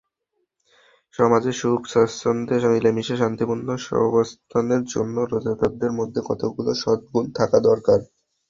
[1.15, 7.99] সমাজে সুখে-স্বাচ্ছন্দ্যে মিলেমিশে শান্তিপূর্ণ সহাবস্থানের জন্য রোজাদারদের মধ্যে কতগুলো সদ্গুণ থাকা দরকার।